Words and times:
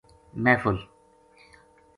محفل 0.41 0.89